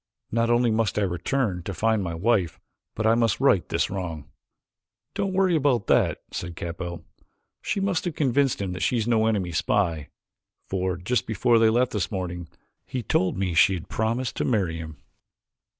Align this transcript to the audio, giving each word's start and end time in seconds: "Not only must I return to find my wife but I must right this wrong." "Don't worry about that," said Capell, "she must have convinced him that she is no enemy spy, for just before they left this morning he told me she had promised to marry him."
"Not 0.31 0.49
only 0.49 0.71
must 0.71 0.97
I 0.97 1.03
return 1.03 1.61
to 1.61 1.75
find 1.75 2.01
my 2.03 2.15
wife 2.15 2.59
but 2.95 3.05
I 3.05 3.13
must 3.13 3.39
right 3.39 3.69
this 3.69 3.91
wrong." 3.91 4.27
"Don't 5.13 5.31
worry 5.31 5.55
about 5.55 5.85
that," 5.85 6.23
said 6.31 6.55
Capell, 6.55 7.03
"she 7.61 7.79
must 7.79 8.05
have 8.05 8.15
convinced 8.15 8.59
him 8.59 8.71
that 8.73 8.81
she 8.81 8.97
is 8.97 9.07
no 9.07 9.27
enemy 9.27 9.51
spy, 9.51 10.09
for 10.67 10.97
just 10.97 11.27
before 11.27 11.59
they 11.59 11.69
left 11.69 11.91
this 11.91 12.09
morning 12.11 12.47
he 12.87 13.03
told 13.03 13.37
me 13.37 13.53
she 13.53 13.75
had 13.75 13.89
promised 13.89 14.35
to 14.37 14.43
marry 14.43 14.77
him." 14.77 14.97